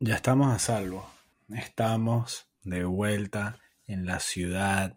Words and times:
Ya 0.00 0.14
estamos 0.14 0.54
a 0.54 0.60
salvo. 0.60 1.10
Estamos 1.48 2.46
de 2.62 2.84
vuelta 2.84 3.58
en 3.84 4.06
la 4.06 4.20
ciudad 4.20 4.94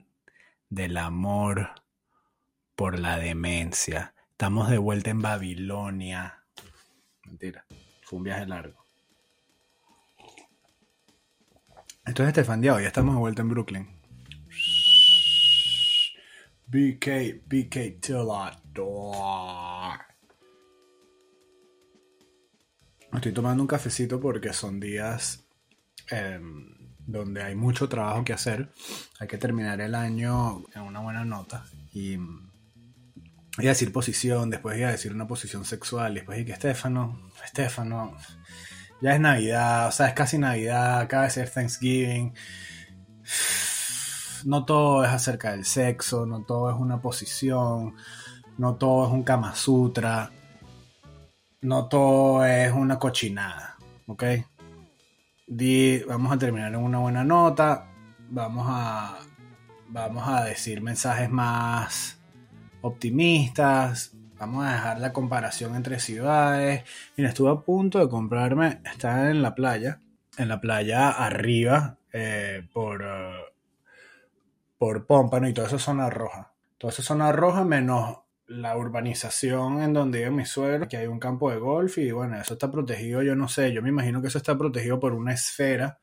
del 0.69 0.95
amor 0.95 1.71
por 2.75 2.99
la 2.99 3.17
demencia. 3.17 4.13
Estamos 4.29 4.69
de 4.69 4.77
vuelta 4.77 5.09
en 5.09 5.19
Babilonia. 5.23 6.43
Mentira, 7.25 7.65
fue 8.03 8.17
un 8.17 8.23
viaje 8.25 8.45
largo. 8.45 8.85
Esto 12.05 12.21
es 12.21 12.27
Estefan 12.27 12.61
Diao, 12.61 12.79
ya 12.79 12.87
estamos 12.87 13.15
de 13.15 13.21
vuelta 13.21 13.41
en 13.41 13.49
Brooklyn. 13.49 14.01
BK, 16.67 17.41
BK 17.47 17.99
till 17.99 18.27
I 18.29 18.51
die. 18.71 20.10
Estoy 23.13 23.33
tomando 23.33 23.61
un 23.61 23.67
cafecito 23.67 24.21
porque 24.21 24.53
son 24.53 24.79
días 24.79 25.43
em, 26.09 26.95
donde 27.05 27.43
hay 27.43 27.55
mucho 27.55 27.89
trabajo 27.89 28.23
que 28.23 28.33
hacer. 28.33 28.71
Hay 29.19 29.27
que 29.27 29.37
terminar 29.37 29.81
el 29.81 29.95
año 29.95 30.63
en 30.73 30.81
una 30.81 31.01
buena 31.01 31.25
nota. 31.25 31.65
Y 31.91 32.13
iba 32.13 32.21
a 33.57 33.61
decir 33.63 33.91
posición, 33.91 34.49
después 34.49 34.77
iba 34.77 34.87
a 34.87 34.93
decir 34.93 35.13
una 35.13 35.27
posición 35.27 35.65
sexual. 35.65 36.13
Después 36.13 36.37
dije, 36.37 36.53
Estefano, 36.53 37.31
Estefano, 37.43 38.15
ya 39.01 39.13
es 39.13 39.19
Navidad, 39.19 39.87
o 39.89 39.91
sea, 39.91 40.07
es 40.07 40.13
casi 40.13 40.37
Navidad, 40.37 41.01
acaba 41.01 41.23
de 41.23 41.31
ser 41.31 41.49
Thanksgiving. 41.49 42.33
No 44.45 44.65
todo 44.65 45.03
es 45.03 45.11
acerca 45.11 45.51
del 45.51 45.65
sexo, 45.65 46.25
no 46.25 46.43
todo 46.43 46.71
es 46.71 46.77
una 46.77 47.01
posición, 47.01 47.93
no 48.57 48.75
todo 48.75 49.05
es 49.05 49.11
un 49.11 49.23
Kama 49.23 49.53
Sutra 49.53 50.31
no 51.61 51.87
todo 51.87 52.45
es 52.45 52.71
una 52.71 52.97
cochinada, 52.97 53.77
¿ok? 54.07 54.23
vamos 56.07 56.31
a 56.31 56.37
terminar 56.37 56.73
en 56.73 56.79
una 56.79 56.99
buena 56.99 57.23
nota, 57.23 57.87
vamos 58.29 58.65
a, 58.69 59.19
vamos 59.89 60.27
a 60.27 60.45
decir 60.45 60.81
mensajes 60.81 61.29
más 61.29 62.19
optimistas, 62.81 64.13
vamos 64.39 64.65
a 64.65 64.71
dejar 64.71 64.99
la 64.99 65.13
comparación 65.13 65.75
entre 65.75 65.99
ciudades. 65.99 66.83
Mira, 67.17 67.29
estuve 67.29 67.51
a 67.51 67.55
punto 67.55 67.99
de 67.99 68.09
comprarme, 68.09 68.81
está 68.85 69.29
en 69.29 69.41
la 69.41 69.53
playa, 69.53 69.99
en 70.37 70.47
la 70.47 70.61
playa 70.61 71.09
arriba, 71.09 71.97
eh, 72.13 72.67
por, 72.73 73.01
uh, 73.01 73.51
por 74.77 75.05
y 75.47 75.53
toda 75.53 75.67
esa 75.67 75.79
zona 75.79 76.09
roja. 76.09 76.53
Toda 76.77 76.91
esa 76.91 77.03
zona 77.03 77.31
roja 77.31 77.63
menos 77.63 78.17
la 78.51 78.77
urbanización 78.77 79.81
en 79.81 79.93
donde 79.93 80.19
vive 80.19 80.31
mi 80.31 80.45
suegro, 80.45 80.87
que 80.87 80.97
hay 80.97 81.07
un 81.07 81.19
campo 81.19 81.49
de 81.51 81.57
golf 81.57 81.97
y 81.97 82.11
bueno, 82.11 82.39
eso 82.39 82.53
está 82.53 82.69
protegido, 82.69 83.23
yo 83.23 83.35
no 83.35 83.47
sé, 83.47 83.71
yo 83.71 83.81
me 83.81 83.89
imagino 83.89 84.21
que 84.21 84.27
eso 84.27 84.37
está 84.37 84.57
protegido 84.57 84.99
por 84.99 85.13
una 85.13 85.33
esfera 85.33 85.99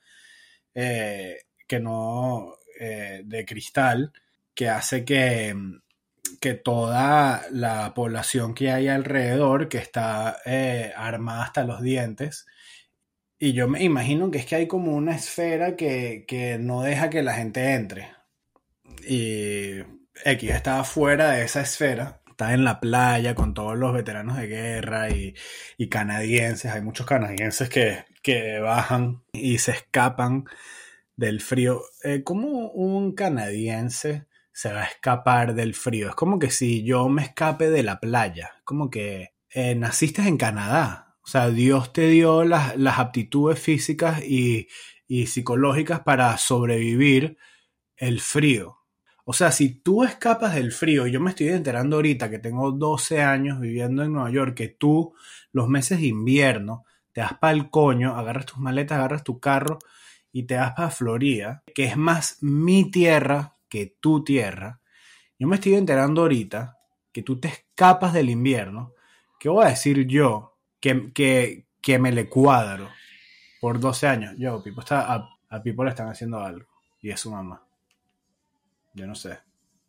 eh, 0.75 1.43
que 1.67 1.81
no, 1.81 2.55
eh, 2.81 3.23
de 3.25 3.45
cristal, 3.45 4.13
que 4.55 4.69
hace 4.69 5.05
que, 5.05 5.55
que 6.41 6.55
toda 6.55 7.43
la 7.51 7.93
población 7.95 8.55
que 8.55 8.71
hay 8.71 8.89
alrededor, 8.89 9.69
que 9.69 9.79
está 9.79 10.39
eh, 10.47 10.93
armada 10.97 11.45
hasta 11.45 11.65
los 11.65 11.83
dientes, 11.83 12.47
y 13.39 13.53
yo 13.53 13.69
me 13.69 13.83
imagino 13.85 14.31
que 14.31 14.39
es 14.39 14.47
que 14.47 14.57
hay 14.57 14.67
como 14.67 14.97
una 14.97 15.15
esfera 15.15 15.77
que, 15.77 16.25
que 16.27 16.59
no 16.59 16.83
deja 16.83 17.11
que 17.11 17.23
la 17.23 17.35
gente 17.35 17.73
entre. 17.75 18.11
Y 19.07 19.79
X 20.25 20.51
estaba 20.51 20.83
fuera 20.85 21.33
de 21.33 21.45
esa 21.45 21.61
esfera 21.61 22.21
está 22.39 22.55
en 22.55 22.62
la 22.62 22.78
playa 22.78 23.34
con 23.34 23.53
todos 23.53 23.77
los 23.77 23.92
veteranos 23.92 24.36
de 24.36 24.47
guerra 24.47 25.08
y, 25.11 25.34
canadienses. 25.89 26.70
Hay 26.70 26.83
muchos 26.83 27.05
canadienses 27.05 27.69
que, 27.69 28.61
bajan 28.61 29.25
y 29.33 29.58
se 29.58 29.72
escapan 29.72 30.44
del 31.16 31.41
frío. 31.41 31.83
Eh, 32.05 32.22
¿Cómo 32.22 32.70
un 32.70 33.16
canadiense 33.16 34.27
se 34.53 34.72
va 34.72 34.83
a 34.83 34.86
escapar 34.86 35.55
del 35.56 35.75
frío? 35.75 36.11
Es 36.11 36.14
como 36.14 36.39
que 36.39 36.53
si 36.53 36.84
yo 36.84 37.09
me 37.09 37.22
escape 37.22 37.71
de 37.71 37.82
la 37.82 37.98
playa. 37.98 38.53
Como 38.62 38.88
que 38.88 39.34
eh, 39.50 39.75
naciste 39.75 40.22
en 40.22 40.37
Canadá. 40.37 41.16
O 41.22 41.27
sea, 41.27 41.50
Dios 41.50 41.93
te 41.93 42.06
dio 42.06 42.44
las, 42.44 42.77
aptitudes 42.98 43.59
físicas 43.59 44.22
y, 44.22 44.69
y 45.09 45.27
psicológicas 45.27 46.00
para 46.00 46.38
sobrevivir 46.38 47.37
el 47.97 48.21
frío. 48.21 48.78
O 49.31 49.34
sea, 49.34 49.53
si 49.53 49.69
tú 49.69 50.05
escapas 50.05 50.55
del 50.55 50.72
frío, 50.72 51.06
yo 51.06 51.21
me 51.21 51.28
estoy 51.28 51.49
enterando 51.49 51.97
ahorita 51.97 52.31
que 52.31 52.39
tengo 52.39 52.72
12 52.72 53.21
años 53.21 53.61
viviendo 53.61 54.03
en 54.03 54.15
Nueva 54.15 54.31
York, 54.31 54.55
que 54.55 54.69
tú 54.69 55.12
los 55.53 55.69
meses 55.69 56.00
de 56.00 56.06
invierno 56.06 56.87
te 57.12 57.21
das 57.21 57.34
para 57.34 57.53
el 57.53 57.69
coño, 57.69 58.16
agarras 58.16 58.47
tus 58.47 58.56
maletas, 58.56 58.97
agarras 58.97 59.25
tu 59.25 59.39
carro 59.39 59.81
y 60.33 60.44
te 60.44 60.55
das 60.55 60.72
para 60.72 60.89
Florida, 60.89 61.62
que 61.75 61.84
es 61.84 61.99
más 61.99 62.39
mi 62.41 62.91
tierra 62.91 63.55
que 63.69 63.99
tu 64.00 64.25
tierra. 64.25 64.81
Yo 65.39 65.47
me 65.47 65.56
estoy 65.56 65.75
enterando 65.75 66.22
ahorita 66.22 66.78
que 67.12 67.22
tú 67.22 67.39
te 67.39 67.49
escapas 67.49 68.15
del 68.15 68.31
invierno. 68.31 68.95
¿Qué 69.39 69.50
voy 69.50 69.66
a 69.66 69.69
decir 69.69 70.06
yo 70.06 70.56
que, 70.81 71.12
que, 71.12 71.99
me 71.99 72.12
le 72.12 72.31
cuadro 72.31 72.89
por 73.60 73.78
12 73.78 74.06
años? 74.06 74.34
Yo, 74.39 74.62
Pipo 74.62 74.81
está, 74.81 75.12
a, 75.12 75.28
a 75.50 75.62
Pipo 75.62 75.84
le 75.84 75.91
están 75.91 76.09
haciendo 76.09 76.41
algo 76.41 76.66
y 77.03 77.10
es 77.10 77.21
su 77.21 77.31
mamá. 77.31 77.68
Yo 78.94 79.06
no 79.06 79.15
sé. 79.15 79.38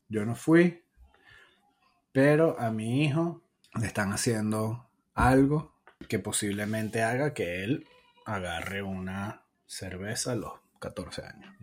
Yo 0.07 0.25
no 0.25 0.35
fui, 0.35 0.83
pero 2.11 2.59
a 2.59 2.71
mi 2.71 3.03
hijo 3.03 3.43
le 3.79 3.87
están 3.87 4.11
haciendo 4.11 4.89
algo 5.13 5.75
que 6.07 6.19
posiblemente 6.19 7.03
haga 7.03 7.33
que 7.33 7.63
él 7.63 7.87
agarre 8.25 8.81
una 8.81 9.43
cerveza 9.65 10.31
a 10.31 10.35
los 10.35 10.53
14 10.79 11.23
años. 11.23 11.59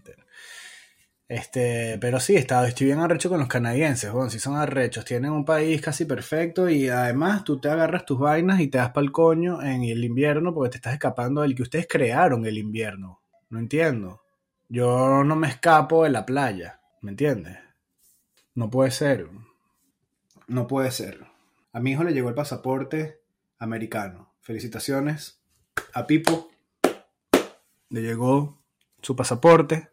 Este, 1.29 1.99
pero 2.01 2.21
sí, 2.21 2.37
estado, 2.37 2.67
estoy 2.67 2.87
bien 2.87 3.01
arrecho 3.01 3.29
con 3.29 3.41
los 3.41 3.49
canadienses, 3.49 4.13
bueno, 4.13 4.31
si 4.31 4.39
son 4.39 4.55
arrechos, 4.55 5.05
tienen 5.05 5.33
un 5.33 5.45
país 5.45 5.81
casi 5.81 6.05
perfecto 6.05 6.69
y 6.69 6.89
además 6.89 7.43
tú 7.43 7.59
te 7.61 7.69
agarras 7.69 8.05
tus 8.05 8.21
vainas 8.21 8.61
y 8.61 8.69
te 8.69 8.79
das 8.79 8.93
pa'l 8.93 9.11
coño 9.11 9.61
en 9.61 9.83
el 9.83 10.05
invierno 10.05 10.55
porque 10.55 10.71
te 10.71 10.77
estás 10.77 10.93
escapando 10.93 11.43
del 11.43 11.57
que 11.57 11.63
ustedes 11.63 11.89
crearon 11.89 12.47
el 12.47 12.59
invierno. 12.59 13.23
No 13.51 13.59
entiendo. 13.59 14.23
Yo 14.69 15.25
no 15.25 15.35
me 15.35 15.49
escapo 15.49 16.05
de 16.05 16.11
la 16.11 16.25
playa. 16.25 16.81
¿Me 17.01 17.11
entiendes? 17.11 17.59
No 18.55 18.71
puede 18.71 18.91
ser. 18.91 19.29
No 20.47 20.67
puede 20.67 20.91
ser. 20.91 21.27
A 21.73 21.81
mi 21.81 21.93
hijo 21.93 22.05
le 22.05 22.13
llegó 22.13 22.29
el 22.29 22.35
pasaporte 22.35 23.21
americano. 23.59 24.35
Felicitaciones 24.41 25.43
a 25.93 26.07
Pipo. 26.07 26.51
Le 27.91 28.03
llegó 28.03 28.63
su 29.03 29.15
pasaporte. 29.15 29.91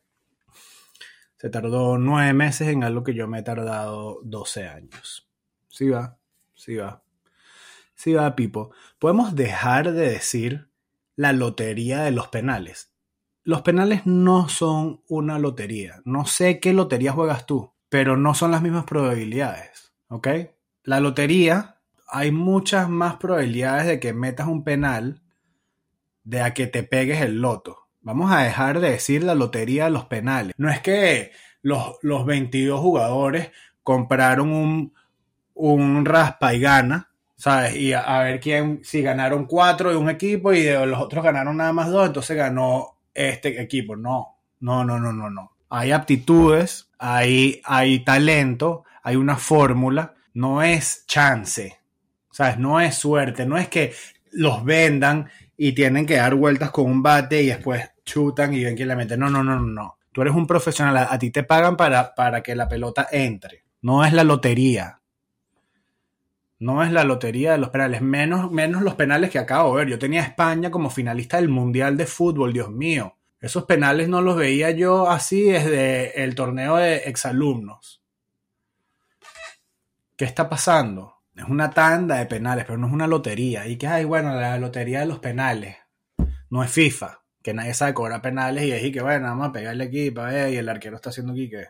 Se 1.38 1.50
tardó 1.50 1.98
nueve 1.98 2.34
meses 2.34 2.70
en 2.70 2.84
algo 2.84 3.04
que 3.04 3.14
yo 3.14 3.28
me 3.28 3.40
he 3.40 3.44
tardado 3.44 4.22
12 4.24 4.68
años. 4.68 5.30
Sí 5.68 5.90
va, 5.90 6.18
sí 6.56 6.76
va. 6.76 7.04
Sí 7.96 8.14
va, 8.14 8.36
Pipo. 8.36 8.72
Podemos 8.98 9.36
dejar 9.36 9.92
de 9.92 10.10
decir 10.10 10.70
la 11.16 11.34
lotería 11.34 12.02
de 12.04 12.12
los 12.12 12.30
penales 12.30 12.93
los 13.44 13.62
penales 13.62 14.06
no 14.06 14.50
son 14.50 15.02
una 15.08 15.40
lotería. 15.40 16.02
No 16.06 16.26
sé 16.26 16.60
qué 16.60 16.74
lotería 16.74 17.12
juegas 17.12 17.46
tú, 17.46 17.72
pero 17.90 18.18
no 18.18 18.34
son 18.34 18.52
las 18.52 18.62
mismas 18.62 18.86
probabilidades. 18.86 19.94
¿Ok? 20.08 20.28
La 20.84 21.00
lotería, 21.00 21.78
hay 22.08 22.32
muchas 22.32 22.90
más 22.90 23.16
probabilidades 23.16 23.88
de 23.88 24.00
que 24.00 24.14
metas 24.14 24.48
un 24.48 24.64
penal 24.64 25.22
de 26.24 26.42
a 26.42 26.54
que 26.54 26.68
te 26.68 26.84
pegues 26.84 27.22
el 27.22 27.42
loto. 27.42 27.88
Vamos 28.02 28.32
a 28.32 28.40
dejar 28.40 28.80
de 28.80 28.92
decir 28.92 29.24
la 29.24 29.36
lotería 29.36 29.86
de 29.86 29.92
los 29.92 30.06
penales. 30.06 30.54
No 30.58 30.70
es 30.70 30.82
que 30.82 31.32
los, 31.62 31.98
los 32.02 32.26
22 32.26 32.80
jugadores 32.80 33.52
compraron 33.82 34.52
un, 34.52 34.94
un 35.54 36.06
raspa 36.06 36.54
y 36.54 36.60
gana, 36.60 37.10
¿sabes? 37.36 37.76
Y 37.76 37.94
a, 37.94 38.20
ver 38.20 38.40
quién, 38.40 38.82
si 38.84 39.02
ganaron 39.02 39.46
cuatro 39.46 39.90
de 39.90 39.98
un 39.98 40.10
equipo 40.10 40.54
y 40.54 40.64
de 40.64 40.86
los 40.86 41.00
otros 41.00 41.24
ganaron 41.24 41.58
nada 41.58 41.74
más 41.74 41.90
dos, 41.90 42.08
entonces 42.08 42.36
ganó 42.38 42.93
este 43.14 43.62
equipo. 43.62 43.96
No, 43.96 44.38
no, 44.60 44.84
no, 44.84 45.00
no, 45.00 45.12
no, 45.12 45.30
no. 45.30 45.52
Hay 45.70 45.92
aptitudes, 45.92 46.90
hay, 47.00 47.62
hay 47.64 48.00
talento, 48.00 48.84
hay 49.02 49.16
una 49.16 49.38
fórmula. 49.38 50.16
No 50.34 50.62
es 50.62 51.06
chance, 51.08 51.80
¿sabes? 52.32 52.58
No 52.58 52.80
es 52.80 52.96
suerte, 52.96 53.46
no 53.46 53.58
es 53.58 53.68
que 53.68 53.94
los 54.32 54.64
vendan 54.64 55.30
y 55.58 55.74
tienen 55.74 56.06
que 56.06 56.16
dar 56.16 56.36
vueltas 56.36 56.72
con 56.72 56.86
un 56.86 57.04
bate 57.04 57.44
y 57.44 57.48
después 57.48 57.92
chutan 58.04 58.54
y 58.54 58.64
ven 58.64 58.76
quién 58.76 58.88
le 58.88 58.96
mete. 58.96 59.18
No, 59.18 59.30
no, 59.30 59.44
no, 59.44 59.60
no, 59.60 59.66
no. 59.66 59.98
Tú 60.12 60.22
eres 60.22 60.34
un 60.34 60.46
profesional, 60.46 61.08
a, 61.10 61.18
ti 61.18 61.32
te 61.32 61.44
pagan 61.44 61.76
para, 61.76 62.14
para 62.14 62.42
que 62.42 62.56
la 62.56 62.68
pelota 62.68 63.08
entre. 63.12 63.64
No 63.82 64.06
es 64.06 64.14
la 64.14 64.24
lotería. 64.24 65.00
No 66.64 66.82
es 66.82 66.94
la 66.94 67.04
lotería 67.04 67.52
de 67.52 67.58
los 67.58 67.72
penales, 67.72 68.02
menos, 68.02 68.50
menos 68.50 68.84
los 68.84 68.96
penales 68.96 69.30
que 69.30 69.38
acabo 69.38 69.72
de 69.76 69.84
ver. 69.84 69.92
Yo 69.92 70.00
tenía 70.00 70.22
a 70.22 70.28
España 70.28 70.72
como 70.72 70.90
finalista 70.90 71.36
del 71.36 71.50
Mundial 71.50 71.98
de 71.98 72.06
Fútbol, 72.06 72.54
Dios 72.54 72.72
mío. 72.72 73.18
Esos 73.42 73.66
penales 73.66 74.08
no 74.08 74.22
los 74.22 74.38
veía 74.38 74.72
yo 74.72 75.10
así 75.10 75.44
desde 75.44 76.24
el 76.24 76.36
torneo 76.36 76.78
de 76.78 77.00
exalumnos. 77.00 78.02
¿Qué 80.16 80.24
está 80.24 80.48
pasando? 80.48 81.18
Es 81.36 81.44
una 81.44 81.70
tanda 81.70 82.16
de 82.16 82.28
penales, 82.28 82.64
pero 82.64 82.78
no 82.78 82.88
es 82.88 82.94
una 82.94 83.08
lotería. 83.08 83.68
Y 83.68 83.76
que 83.76 83.88
hay, 83.88 84.06
bueno, 84.06 84.34
la 84.34 84.58
lotería 84.58 85.02
de 85.02 85.08
los 85.08 85.20
penales. 85.20 85.76
No 86.50 86.64
es 86.64 86.72
FIFA. 86.72 87.24
que 87.42 87.54
nadie 87.54 87.74
sabe 87.74 87.94
cobrar 87.94 88.22
penales 88.22 88.64
y 88.64 88.72
es 88.72 88.90
que, 88.94 89.02
bueno, 89.02 89.28
vamos 89.28 89.50
a 89.50 89.52
pegarle 89.52 89.84
aquí 89.84 90.12
para 90.12 90.32
ver, 90.32 90.54
y 90.54 90.58
el 90.58 90.70
arquero 90.70 90.96
está 90.96 91.10
haciendo 91.10 91.34
aquí 91.34 91.50
que, 91.50 91.66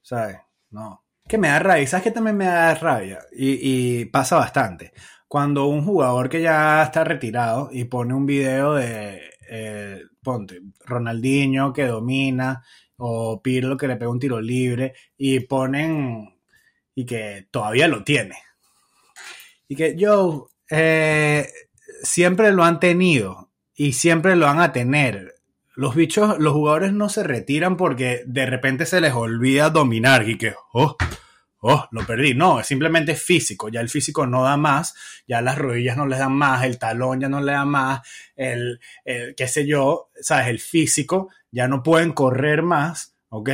¿sabes? 0.00 0.38
No. 0.70 1.03
Que 1.26 1.38
me 1.38 1.48
da 1.48 1.58
rabia, 1.58 1.86
¿sabes 1.86 2.04
qué 2.04 2.10
también 2.10 2.36
me 2.36 2.44
da 2.44 2.74
rabia? 2.74 3.20
Y, 3.32 4.04
pasa 4.06 4.36
bastante. 4.36 4.92
Cuando 5.26 5.66
un 5.66 5.84
jugador 5.84 6.28
que 6.28 6.42
ya 6.42 6.82
está 6.82 7.02
retirado 7.02 7.70
y 7.72 7.84
pone 7.84 8.14
un 8.14 8.26
video 8.26 8.74
de, 8.74 9.22
eh, 9.48 10.02
ponte, 10.22 10.60
Ronaldinho 10.84 11.72
que 11.72 11.86
domina, 11.86 12.62
o 12.96 13.40
Pirlo 13.42 13.76
que 13.76 13.88
le 13.88 13.96
pega 13.96 14.10
un 14.10 14.20
tiro 14.20 14.40
libre, 14.40 14.94
y 15.16 15.40
ponen, 15.40 16.36
y 16.94 17.06
que 17.06 17.48
todavía 17.50 17.88
lo 17.88 18.04
tiene. 18.04 18.36
Y 19.66 19.76
que 19.76 19.96
yo, 19.96 20.50
eh, 20.70 21.48
siempre 22.02 22.52
lo 22.52 22.64
han 22.64 22.80
tenido 22.80 23.50
y 23.74 23.92
siempre 23.92 24.36
lo 24.36 24.46
van 24.46 24.60
a 24.60 24.72
tener. 24.72 25.33
Los 25.76 25.94
bichos, 25.94 26.38
los 26.38 26.52
jugadores 26.52 26.92
no 26.92 27.08
se 27.08 27.22
retiran 27.22 27.76
porque 27.76 28.22
de 28.26 28.46
repente 28.46 28.86
se 28.86 29.00
les 29.00 29.12
olvida 29.12 29.70
dominar 29.70 30.28
y 30.28 30.38
que, 30.38 30.54
oh, 30.72 30.96
oh, 31.60 31.88
lo 31.90 32.06
perdí. 32.06 32.34
No, 32.34 32.60
es 32.60 32.66
simplemente 32.66 33.16
físico. 33.16 33.68
Ya 33.68 33.80
el 33.80 33.88
físico 33.88 34.26
no 34.26 34.44
da 34.44 34.56
más, 34.56 34.94
ya 35.26 35.40
las 35.40 35.58
rodillas 35.58 35.96
no 35.96 36.06
les 36.06 36.18
dan 36.18 36.32
más, 36.32 36.64
el 36.64 36.78
talón 36.78 37.20
ya 37.20 37.28
no 37.28 37.40
le 37.40 37.52
da 37.52 37.64
más, 37.64 38.02
el, 38.36 38.80
el 39.04 39.34
qué 39.34 39.48
sé 39.48 39.66
yo, 39.66 40.10
sabes, 40.20 40.48
el 40.48 40.60
físico 40.60 41.30
ya 41.50 41.66
no 41.66 41.82
pueden 41.82 42.12
correr 42.12 42.62
más, 42.62 43.16
¿ok? 43.28 43.50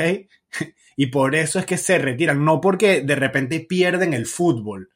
Y 0.96 1.06
por 1.06 1.34
eso 1.34 1.58
es 1.58 1.64
que 1.64 1.78
se 1.78 1.98
retiran, 1.98 2.44
no 2.44 2.60
porque 2.60 3.00
de 3.00 3.14
repente 3.14 3.60
pierden 3.60 4.12
el 4.12 4.26
fútbol 4.26 4.90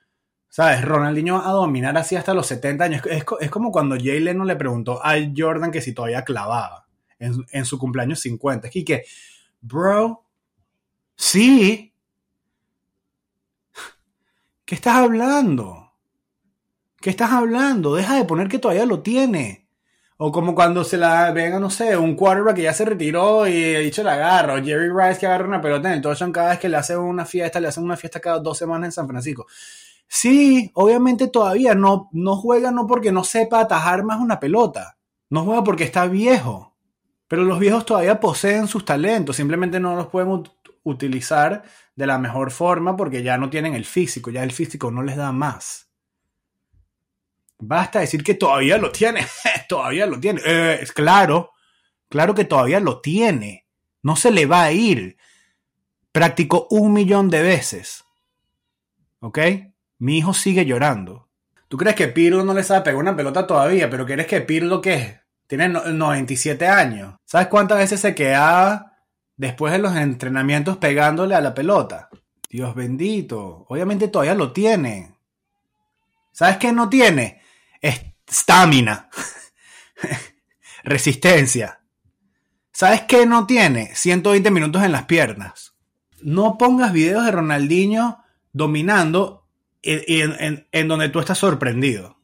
¿Sabes? 0.55 0.85
Ronaldinho 0.85 1.45
a 1.45 1.51
dominar 1.51 1.99
así 1.99 2.15
hasta 2.15 2.33
los 2.33 2.47
70 2.47 2.85
años. 2.85 3.03
Es, 3.07 3.25
como 3.25 3.73
cuando 3.73 3.97
Jay 3.97 4.21
Leno 4.21 4.45
le 4.45 4.55
preguntó 4.55 5.05
a 5.05 5.15
Jordan 5.37 5.73
que 5.73 5.81
si 5.81 5.93
todavía 5.93 6.23
clavaba 6.23 6.84
en, 7.19 7.65
su 7.65 7.79
cumpleaños 7.79 8.21
50. 8.21 8.69
Es 8.69 8.85
que, 8.85 9.05
bro, 9.61 10.25
sí. 11.17 11.93
¿Qué 14.65 14.75
estás 14.75 14.97
hablando? 14.97 15.93
¿Qué 17.01 17.11
estás 17.11 17.33
hablando? 17.33 17.95
Deja 17.95 18.17
de 18.17 18.25
poner 18.25 18.49
que 18.49 18.59
todavía 18.59 18.87
lo 18.87 19.03
tiene. 19.03 19.69
O 20.17 20.31
como 20.31 20.55
cuando 20.55 20.85
se 20.85 20.97
la 20.97 21.33
venga, 21.33 21.59
no 21.59 21.71
sé, 21.71 21.97
un 21.97 22.15
quarterback 22.15 22.57
que 22.57 22.63
ya 22.63 22.73
se 22.73 22.85
retiró 22.85 23.49
y 23.49 23.75
ha 23.75 23.81
dicho 23.81 24.03
la 24.03 24.15
agarra. 24.15 24.63
Jerry 24.63 24.89
Rice 24.89 25.19
que 25.19 25.27
agarra 25.27 25.47
una 25.47 25.61
pelota 25.61 25.89
en 25.89 25.95
el 25.95 26.01
touchdown 26.01 26.33
cada 26.33 26.51
vez 26.51 26.61
que 26.61 26.69
le 26.69 26.77
hace 26.77 26.97
una 26.97 27.27
fiesta, 27.27 27.61
le 27.61 27.69
hacen 27.69 27.85
una 27.85 27.97
fiesta 27.97 28.21
cada 28.21 28.39
dos 28.39 28.57
semanas 28.57 28.89
en 28.89 28.93
San 28.93 29.09
Francisco. 29.09 29.47
Sí, 30.07 30.71
obviamente 30.75 31.29
todavía 31.29 31.75
no, 31.75 32.09
no 32.13 32.37
juega 32.37 32.71
no 32.71 32.87
porque 32.87 33.11
no 33.11 33.25
sepa 33.25 33.61
atajar 33.61 34.05
más 34.05 34.21
una 34.21 34.39
pelota. 34.39 34.97
No 35.31 35.45
juega 35.45 35.65
porque 35.65 35.85
está 35.85 36.07
viejo. 36.07 36.74
Pero 37.35 37.47
los 37.47 37.59
viejos 37.59 37.85
todavía 37.85 38.21
poseen 38.21 38.69
sus 38.69 38.85
talentos, 38.85 39.35
simplemente 39.35 39.81
no 39.81 39.97
los 39.97 40.07
pueden 40.07 40.45
utilizar 40.85 41.65
de 41.97 42.07
la 42.07 42.17
mejor 42.17 42.53
forma 42.53 42.97
porque 42.97 43.25
ya 43.25 43.37
no 43.39 43.51
tienen 43.51 43.75
el 43.75 43.85
físico, 43.85 44.31
ya 44.31 44.45
el 44.45 44.53
físico 44.53 44.93
no 44.93 45.03
les 45.03 45.17
da 45.17 45.33
más. 45.33 45.91
Basta 47.59 47.99
decir 47.99 48.23
que 48.23 48.35
todavía 48.35 48.79
lo 48.79 48.93
tiene, 48.93 49.27
todavía 49.69 50.07
lo 50.07 50.21
tiene. 50.21 50.43
Eh, 50.47 50.79
es 50.81 50.93
claro, 50.93 51.51
claro 52.09 52.37
que 52.37 52.45
todavía 52.45 52.79
lo 52.79 53.01
tiene. 53.01 53.67
No 54.01 54.15
se 54.15 54.31
le 54.31 54.47
va 54.47 54.63
a 54.63 54.71
ir. 54.71 55.17
Practicó 56.13 56.69
un 56.71 56.93
millón 56.93 57.31
de 57.31 57.43
veces. 57.43 58.05
¿Ok? 59.19 59.41
Mi 59.99 60.19
hijo 60.19 60.35
sigue 60.35 60.65
llorando. 60.67 61.29
¿Tú 61.67 61.79
crees 61.79 61.97
que 61.97 62.07
Pirlo 62.07 62.45
no 62.45 62.55
le 62.55 62.63
sabe 62.63 62.83
pegar 62.83 63.01
una 63.01 63.17
pelota 63.17 63.45
todavía? 63.45 63.91
Pero 63.91 64.07
¿quieres 64.07 64.29
que 64.29 64.41
Pirlo 64.41 64.81
qué? 64.81 65.24
Tiene 65.47 65.69
97 65.69 66.67
años. 66.67 67.17
¿Sabes 67.25 67.49
cuántas 67.49 67.79
veces 67.79 68.01
se 68.01 68.15
quedaba 68.15 68.99
después 69.37 69.73
de 69.73 69.79
los 69.79 69.95
entrenamientos 69.97 70.79
pegándole 70.79 71.35
a 71.35 71.41
la 71.41 71.55
pelota? 71.55 72.09
Dios 72.49 72.75
bendito. 72.75 73.67
Obviamente 73.69 74.09
todavía 74.09 74.35
lo 74.35 74.53
tiene. 74.53 75.15
¿Sabes 76.33 76.57
qué 76.57 76.73
no 76.73 76.89
tiene? 76.89 77.41
Estamina. 77.81 79.09
Resistencia. 80.85 81.81
¿Sabes 82.73 83.03
qué 83.03 83.27
no 83.27 83.47
tiene? 83.47 83.95
120 83.95 84.51
minutos 84.51 84.83
en 84.83 84.93
las 84.93 85.05
piernas. 85.05 85.75
No 86.23 86.59
pongas 86.59 86.93
videos 86.93 87.25
de 87.25 87.31
Ronaldinho 87.31 88.25
dominando 88.53 89.47
en, 89.83 90.67
en, 90.73 90.89
donde 90.89 91.09
tú 91.09 91.21
estás 91.21 91.39
sorprendido. 91.39 92.19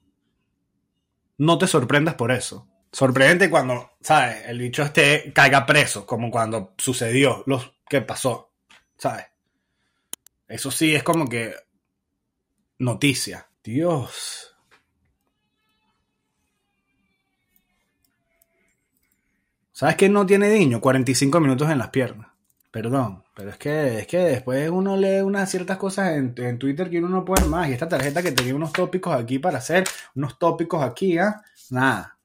No 1.38 1.58
te 1.58 1.66
sorprendas 1.66 2.14
por 2.14 2.32
eso. 2.32 2.66
Sorprendente 2.92 3.48
cuando, 3.48 3.92
¿sabes? 4.00 4.46
El 4.46 4.58
bicho 4.58 4.82
este 4.82 5.32
caiga 5.32 5.64
preso, 5.64 6.04
como 6.06 6.30
cuando 6.30 6.74
sucedió, 6.76 7.44
lo 7.46 7.74
que 7.88 8.02
pasó, 8.02 8.52
¿sabes? 8.96 9.26
Eso 10.48 10.70
sí 10.70 10.94
es 10.94 11.02
como 11.02 11.28
que 11.28 11.54
noticia. 12.78 13.46
Dios. 13.62 14.56
¿Sabes 19.72 19.96
quién 19.96 20.12
no 20.12 20.26
tiene 20.26 20.48
niño? 20.48 20.80
45 20.80 21.40
minutos 21.40 21.70
en 21.70 21.78
las 21.78 21.90
piernas. 21.90 22.28
Perdón, 22.70 23.24
pero 23.34 23.50
es 23.50 23.56
que, 23.56 23.98
es 23.98 24.06
que 24.06 24.18
después 24.18 24.70
uno 24.70 24.96
lee 24.96 25.22
unas 25.22 25.50
ciertas 25.50 25.76
cosas 25.76 26.10
en, 26.12 26.58
Twitter 26.58 26.88
que 26.88 26.98
uno 26.98 27.08
no 27.08 27.24
puede 27.24 27.44
más. 27.46 27.68
Y 27.68 27.72
esta 27.72 27.88
tarjeta 27.88 28.22
que 28.22 28.32
tenía 28.32 28.54
unos 28.54 28.72
tópicos 28.72 29.14
aquí 29.14 29.38
para 29.38 29.58
hacer, 29.58 29.84
unos 30.14 30.38
tópicos 30.38 30.82
aquí, 30.84 31.18
¿ah? 31.18 31.42
Nada. 31.70 32.18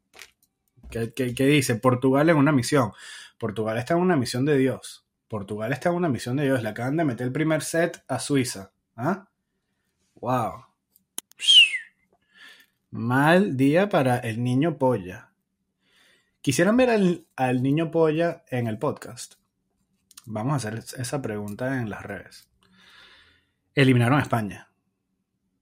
¿Qué, 0.90 1.34
dice? 1.34 1.76
Portugal 1.76 2.30
en 2.30 2.38
una 2.38 2.52
misión. 2.52 2.92
Portugal 3.38 3.78
está 3.78 3.96
en 3.96 4.02
una 4.02 4.16
misión 4.16 4.46
de 4.46 4.58
Dios. 4.58 5.06
Portugal 5.28 5.74
está 5.74 5.90
en 5.90 5.96
una 5.96 6.10
misión 6.10 6.38
de 6.38 6.46
Dios. 6.46 6.62
Le 6.64 6.70
acaban 6.70 6.98
de 6.98 7.06
meter 7.06 7.28
el 7.28 7.34
primer 7.34 7.62
set 7.62 8.04
a 8.08 8.20
Suiza. 8.20 8.72
¿Ah? 8.96 9.28
Wow. 10.16 10.66
Mal 12.92 13.58
día 13.58 13.90
para 13.90 14.18
el 14.20 14.44
niño 14.44 14.78
polla. 14.78 15.32
Quisieran 16.42 16.78
ver 16.78 16.92
al, 16.92 17.28
al 17.36 17.64
niño 17.64 17.92
polla 17.92 18.44
en 18.50 18.68
el 18.68 18.78
podcast. 18.78 19.36
Vamos 20.26 20.54
a 20.54 20.56
hacer 20.56 20.84
esa 20.98 21.22
pregunta 21.22 21.82
en 21.82 21.90
las 21.90 22.04
redes. 22.04 22.50
Eliminaron 23.74 24.20
a 24.20 24.22
España. 24.22 24.70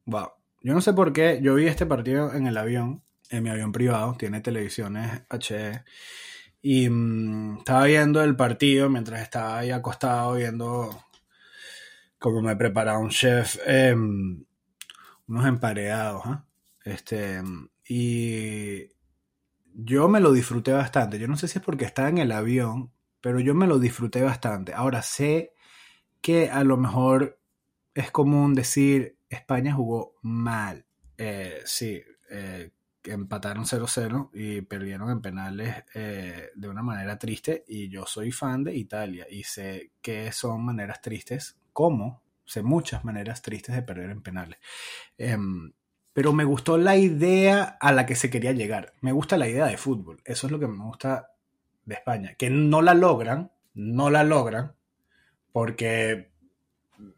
Wow. 0.06 0.30
Yo 0.62 0.74
no 0.74 0.82
sé 0.82 0.94
por 0.94 1.12
qué. 1.12 1.40
Yo 1.42 1.56
vi 1.56 1.68
este 1.68 1.86
partido 1.86 2.34
en 2.34 2.48
el 2.48 2.58
avión, 2.58 3.04
en 3.30 3.44
mi 3.44 3.50
avión 3.50 3.72
privado, 3.72 4.16
tiene 4.18 4.42
televisiones 4.42 5.24
HE. 5.30 5.84
Y 6.62 6.90
mm, 6.90 7.60
estaba 7.60 7.86
viendo 7.86 8.24
el 8.24 8.36
partido 8.36 8.90
mientras 8.90 9.22
estaba 9.22 9.60
ahí 9.60 9.72
acostado 9.72 10.36
viendo 10.36 11.06
como 12.20 12.42
me 12.42 12.56
preparaba 12.56 13.00
un 13.00 13.10
chef 13.10 13.58
em, 13.66 14.46
unos 15.28 15.46
emparedados. 15.46 16.22
¿ah? 16.26 16.46
Este, 16.86 17.42
y 17.88 18.90
yo 19.74 20.08
me 20.08 20.20
lo 20.20 20.32
disfruté 20.32 20.72
bastante. 20.72 21.20
Yo 21.20 21.28
no 21.28 21.38
sé 21.38 21.48
si 21.48 21.60
es 21.60 21.66
porque 21.66 21.86
estaba 21.86 22.10
en 22.10 22.20
el 22.20 22.32
avión 22.32 22.94
pero 23.24 23.40
yo 23.40 23.56
me 23.56 23.68
lo 23.68 23.80
disfruté 23.80 24.22
bastante. 24.22 24.74
Ahora 24.74 25.02
sé 25.02 25.54
que 26.20 26.50
a 26.50 26.66
lo 26.66 26.76
mejor 26.76 27.40
es 27.94 28.12
común 28.12 28.54
decir 28.54 29.18
España 29.30 29.74
jugó 29.74 30.16
mal. 30.22 30.86
Eh, 31.18 31.62
sí, 31.64 32.04
eh, 32.30 32.72
empataron 33.06 33.66
0-0 33.66 34.30
y 34.34 34.62
perdieron 34.62 35.10
en 35.10 35.22
penales 35.22 35.84
eh, 35.94 36.50
de 36.56 36.70
una 36.70 36.82
manera 36.82 37.18
triste 37.18 37.64
y 37.68 37.90
yo 37.90 38.06
soy 38.06 38.32
fan 38.32 38.64
de 38.64 38.76
Italia 38.76 39.26
y 39.30 39.44
sé 39.44 39.92
que 40.02 40.32
son 40.32 40.64
maneras 40.64 41.02
tristes, 41.02 41.58
como 41.72 42.24
sé 42.46 42.64
muchas 42.64 43.04
maneras 43.06 43.42
tristes 43.42 43.76
de 43.76 43.82
perder 43.82 44.12
en 44.12 44.22
penales. 44.22 44.60
Em, 45.18 45.72
pero 46.14 46.34
me 46.34 46.44
gustó 46.44 46.78
la 46.78 46.96
idea 46.96 47.78
a 47.80 47.92
la 47.92 48.06
que 48.06 48.16
se 48.16 48.30
quería 48.30 48.52
llegar. 48.52 48.94
Me 49.02 49.12
gusta 49.12 49.38
la 49.38 49.48
idea 49.48 49.66
de 49.66 49.78
fútbol. 49.78 50.22
Eso 50.26 50.48
es 50.48 50.52
lo 50.52 50.60
que 50.60 50.68
me 50.68 50.84
gusta 50.84 51.32
de 51.86 51.96
España, 51.96 52.36
que 52.36 52.50
no 52.50 52.82
la 52.82 52.94
logran, 52.94 53.52
no 53.74 54.10
la 54.10 54.24
logran, 54.24 54.76
porque 55.52 56.33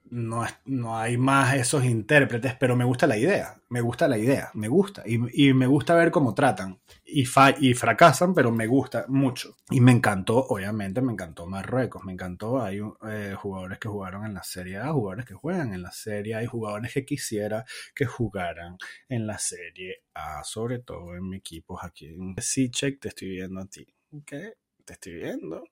no, 0.10 0.46
no, 0.66 0.98
hay 0.98 1.18
más 1.18 1.56
esos 1.56 1.84
intérpretes, 1.84 2.56
pero 2.56 2.76
me 2.76 2.86
gusta 2.86 3.08
la 3.08 3.18
idea, 3.18 3.62
me 3.70 3.82
gusta 3.82 4.08
la 4.08 4.18
idea, 4.18 4.50
me 4.54 4.68
gusta, 4.68 5.04
y, 5.06 5.54
me 5.54 5.68
gusta 5.68 5.96
ver 5.96 6.12
cómo 6.12 6.34
tratan, 6.34 6.80
y, 7.04 7.26
y 7.60 7.74
fracasan, 7.74 8.34
pero 8.34 8.52
me 8.52 8.68
gusta 8.68 9.06
mucho. 9.08 9.58
Y 9.70 9.82
me 9.82 9.92
encantó, 9.92 10.38
obviamente, 10.38 11.02
me 11.02 11.12
encantó 11.12 11.46
Marruecos, 11.48 12.04
me 12.04 12.14
encantó, 12.14 12.62
hay 12.62 12.80
eh, 13.08 13.36
jugadores 13.38 13.80
que 13.80 13.88
jugaron 13.88 14.26
en 14.26 14.34
la 14.34 14.44
Serie 14.44 14.78
A, 14.78 14.94
jugadores 14.94 15.26
que 15.26 15.34
juegan 15.34 15.74
en 15.74 15.82
la 15.82 15.92
Serie 15.92 16.36
A, 16.36 16.44
y 16.44 16.46
jugadores 16.46 16.94
que 16.94 17.06
quisiera 17.06 17.66
que 17.94 18.06
jugaran 18.06 18.78
en 19.10 19.28
la 19.28 19.38
Serie 19.38 20.04
A, 20.14 20.44
sobre 20.44 20.80
todo 20.80 21.16
en 21.16 21.28
mi 21.28 21.38
equipo 21.38 21.80
aquí 21.82 22.08
en 22.08 22.36
check 22.72 23.00
te 23.00 23.10
estoy 23.10 23.30
viendo 23.30 23.62
a 23.62 23.66
ti. 23.66 23.86
¿Qué? 24.26 24.54
Te 24.86 24.94
estoy 24.94 25.16
viendo. 25.16 25.64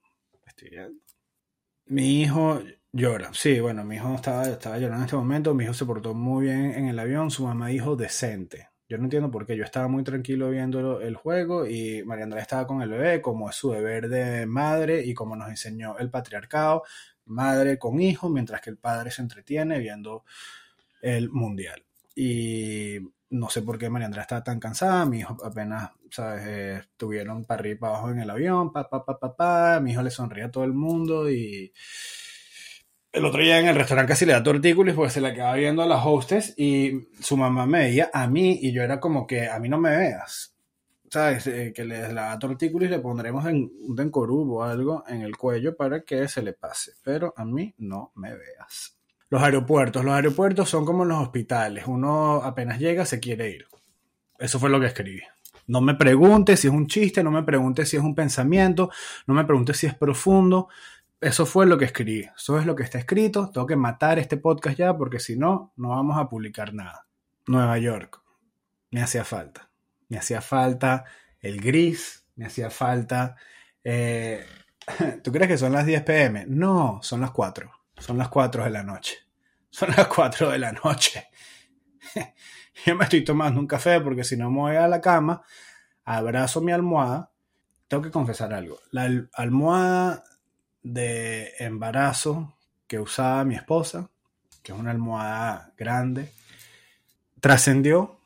Te 0.43 0.50
estoy 0.50 0.69
viendo. 0.69 1.00
Mi 1.85 2.21
hijo 2.21 2.61
llora. 2.91 3.31
Sí, 3.33 3.59
bueno, 3.59 3.83
mi 3.83 3.95
hijo 3.95 4.15
estaba, 4.15 4.47
estaba 4.47 4.77
llorando 4.77 5.01
en 5.01 5.05
este 5.05 5.15
momento. 5.15 5.53
Mi 5.53 5.65
hijo 5.65 5.73
se 5.73 5.85
portó 5.85 6.13
muy 6.13 6.45
bien 6.45 6.73
en 6.73 6.87
el 6.87 6.99
avión. 6.99 7.31
Su 7.31 7.45
mamá 7.45 7.67
dijo 7.67 7.95
decente. 7.95 8.69
Yo 8.87 8.97
no 8.97 9.05
entiendo 9.05 9.31
por 9.31 9.45
qué. 9.45 9.57
Yo 9.57 9.63
estaba 9.63 9.87
muy 9.87 10.03
tranquilo 10.03 10.49
viendo 10.49 11.01
el 11.01 11.15
juego 11.15 11.65
y 11.65 12.03
María 12.03 12.25
estaba 12.37 12.67
con 12.67 12.81
el 12.81 12.89
bebé, 12.89 13.21
como 13.21 13.49
es 13.49 13.55
su 13.55 13.71
deber 13.71 14.09
de 14.09 14.45
madre 14.45 15.03
y 15.03 15.13
como 15.13 15.35
nos 15.35 15.49
enseñó 15.49 15.97
el 15.97 16.09
patriarcado, 16.09 16.83
madre 17.25 17.79
con 17.79 17.99
hijo, 18.01 18.29
mientras 18.29 18.61
que 18.61 18.69
el 18.69 18.77
padre 18.77 19.11
se 19.11 19.21
entretiene 19.21 19.79
viendo 19.79 20.23
el 21.01 21.29
mundial. 21.29 21.83
Y 22.15 22.99
no 23.29 23.49
sé 23.49 23.61
por 23.63 23.77
qué 23.79 23.89
María 23.89 24.05
Andrea 24.05 24.23
estaba 24.23 24.43
tan 24.43 24.59
cansada, 24.59 25.05
mi 25.05 25.19
hijo 25.19 25.37
apenas, 25.43 25.91
¿sabes? 26.13 26.43
Eh, 26.46 26.77
estuvieron 26.77 27.43
para 27.46 27.60
arriba 27.60 27.75
y 27.75 27.79
para 27.79 27.93
abajo 27.93 28.12
en 28.12 28.20
el 28.20 28.29
avión, 28.29 28.72
pa, 28.72 28.88
pa, 28.88 29.03
pa, 29.03 29.20
pa, 29.20 29.36
pa, 29.36 29.79
mi 29.79 29.91
hijo 29.91 30.03
le 30.03 30.12
sonría 30.12 30.46
a 30.46 30.51
todo 30.51 30.63
el 30.63 30.74
mundo 30.74 31.29
y 31.29 31.74
el 33.13 33.25
otro 33.25 33.41
día 33.41 33.60
en 33.60 33.67
el 33.67 33.75
restaurante 33.75 34.12
casi 34.12 34.25
le 34.25 34.34
da 34.34 34.41
tortícolis 34.41 34.96
porque 34.96 35.12
se 35.12 35.22
la 35.22 35.34
quedaba 35.34 35.53
viendo 35.55 35.84
a 35.84 35.88
las 35.88 36.03
hostes 36.03 36.55
y 36.58 37.10
su 37.20 37.38
mamá 37.38 37.67
me 37.67 37.79
veía 37.79 38.10
a 38.12 38.27
mí 38.27 38.60
y 38.62 38.72
yo 38.72 38.82
era 38.82 39.00
como 39.00 39.27
que 39.27 39.48
a 39.48 39.60
mí 39.60 39.70
no 39.70 39.77
me 39.77 39.96
veas. 39.96 40.55
¿Sabes? 41.12 41.46
Eh, 41.46 41.72
que 41.75 41.84
le 41.86 42.00
da 42.00 42.39
tortícolis 42.39 42.89
le 42.89 42.98
pondremos 42.98 43.46
en, 43.46 43.72
un 43.82 43.96
dencorub 43.96 44.50
o 44.53 44.63
algo 44.63 45.03
en 45.08 45.22
el 45.22 45.38
cuello 45.38 45.75
para 45.77 46.01
que 46.01 46.27
se 46.27 46.41
le 46.41 46.53
pase. 46.53 46.93
Pero 47.03 47.36
a 47.38 47.46
mí 47.46 47.75
no 47.77 48.12
me 48.15 48.36
veas. 48.36 48.98
Los 49.29 49.43
aeropuertos. 49.43 50.03
Los 50.03 50.15
aeropuertos 50.15 50.67
son 50.67 50.84
como 50.84 51.05
los 51.05 51.20
hospitales. 51.20 51.86
Uno 51.86 52.41
apenas 52.43 52.79
llega 52.79 53.05
se 53.05 53.20
quiere 53.20 53.51
ir. 53.51 53.67
Eso 54.39 54.60
fue 54.60 54.72
lo 54.72 54.79
que 54.79 54.88
escribí. 54.88 55.22
No 55.67 55.82
me 55.82 55.96
pregunte 55.96 56.58
si 56.58 56.67
es 56.67 56.74
un 56.74 56.88
chiste, 56.88 57.24
no 57.24 57.32
me 57.32 57.43
pregunte 57.43 57.86
si 57.86 57.98
es 57.98 58.03
un 58.03 58.15
pensamiento, 58.15 58.89
no 59.27 59.34
me 59.34 59.46
pregunte 59.46 59.74
si 59.74 59.88
es 59.88 59.96
profundo. 59.96 60.67
Eso 61.22 61.46
fue 61.46 61.65
lo 61.65 61.77
que 61.77 61.86
escribí. 61.86 62.29
Eso 62.36 62.60
es 62.60 62.65
lo 62.65 62.75
que 62.75 62.84
está 62.84 62.98
escrito. 62.98 63.50
Tengo 63.50 63.65
que 63.65 63.77
matar 63.77 64.20
este 64.20 64.38
podcast 64.38 64.77
ya 64.77 64.98
porque 64.98 65.20
si 65.20 65.38
no, 65.38 65.72
no 65.77 65.89
vamos 65.89 66.17
a 66.17 66.27
publicar 66.27 66.74
nada. 66.74 67.08
Nueva 67.48 67.77
York. 67.77 68.22
Me 68.91 69.01
hacía 69.01 69.24
falta. 69.24 69.70
Me 70.10 70.17
hacía 70.17 70.41
falta 70.41 71.05
el 71.39 71.62
gris. 71.62 72.25
Me 72.36 72.46
hacía 72.46 72.70
falta... 72.70 73.36
Eh, 73.84 74.46
¿Tú 75.24 75.32
crees 75.32 75.48
que 75.48 75.58
son 75.58 75.72
las 75.72 75.86
10 75.86 76.03
pm? 76.03 76.46
No, 76.48 77.00
son 77.01 77.22
las 77.22 77.32
4. 77.32 77.72
Son 77.98 78.17
las 78.17 78.27
4 78.29 78.65
de 78.65 78.70
la 78.70 78.84
noche. 78.84 79.17
Son 79.70 79.89
las 79.96 80.08
4 80.08 80.51
de 80.51 80.60
la 80.60 80.72
noche. 80.74 81.29
Yo 82.85 82.95
me 82.95 83.03
estoy 83.03 83.23
tomando 83.23 83.59
un 83.59 83.67
café 83.67 84.01
porque 84.01 84.23
si 84.23 84.37
no 84.37 84.49
me 84.49 84.59
voy 84.59 84.75
a 84.75 84.87
la 84.87 85.01
cama, 85.01 85.43
abrazo 86.03 86.61
mi 86.61 86.71
almohada. 86.71 87.31
Tengo 87.87 88.03
que 88.03 88.11
confesar 88.11 88.53
algo. 88.53 88.79
La 88.91 89.09
almohada 89.33 90.23
de 90.81 91.53
embarazo 91.59 92.57
que 92.87 92.99
usaba 92.99 93.43
mi 93.45 93.55
esposa, 93.55 94.09
que 94.61 94.71
es 94.71 94.77
una 94.77 94.91
almohada 94.91 95.73
grande, 95.77 96.31
trascendió 97.39 98.19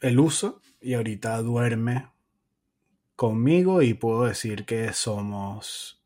el 0.00 0.18
uso 0.18 0.60
y 0.80 0.94
ahorita 0.94 1.36
duerme 1.42 2.08
conmigo 3.16 3.82
y 3.82 3.94
puedo 3.94 4.24
decir 4.24 4.64
que 4.64 4.92
somos 4.92 6.02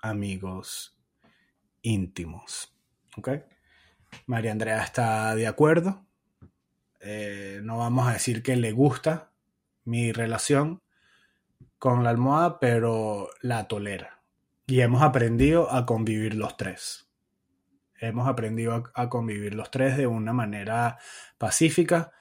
amigos 0.00 0.96
íntimos. 1.82 2.72
¿Ok? 3.16 3.28
María 4.26 4.52
Andrea 4.52 4.82
está 4.82 5.34
de 5.34 5.46
acuerdo. 5.46 6.06
Eh, 7.00 7.60
no 7.62 7.78
vamos 7.78 8.08
a 8.08 8.12
decir 8.12 8.42
que 8.42 8.56
le 8.56 8.72
gusta 8.72 9.32
mi 9.84 10.12
relación 10.12 10.82
con 11.78 12.04
la 12.04 12.10
almohada, 12.10 12.58
pero 12.60 13.30
la 13.40 13.68
tolera. 13.68 14.22
Y 14.66 14.80
hemos 14.80 15.02
aprendido 15.02 15.72
a 15.72 15.86
convivir 15.86 16.34
los 16.34 16.56
tres. 16.56 17.08
Hemos 17.98 18.28
aprendido 18.28 18.90
a, 18.94 19.08
convivir 19.08 19.54
los 19.54 19.70
tres 19.70 19.96
de 19.96 20.06
una 20.06 20.32
manera 20.32 20.98
pacífica, 21.38 22.12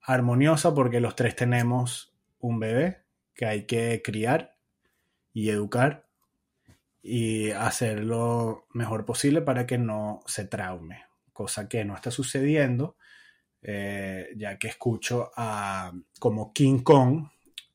armoniosa, 0.00 0.74
porque 0.74 1.00
los 1.00 1.16
tres 1.16 1.36
tenemos 1.36 2.14
un 2.38 2.58
bebé 2.58 3.04
que 3.34 3.46
hay 3.46 3.66
que 3.66 4.02
criar 4.02 4.56
y 5.32 5.50
educar 5.50 6.08
y 7.02 7.50
hacer 7.50 8.04
lo 8.04 8.66
mejor 8.72 9.04
posible 9.04 9.40
para 9.40 9.66
que 9.66 9.78
no 9.78 10.20
se 10.26 10.44
traume 10.44 11.04
cosa 11.34 11.68
que 11.68 11.84
no 11.84 11.94
está 11.94 12.10
sucediendo, 12.10 12.96
eh, 13.66 14.28
ya 14.36 14.58
que 14.58 14.68
escucho 14.68 15.30
a 15.36 15.90
como 16.18 16.52
King 16.52 16.80
Kong 16.80 17.28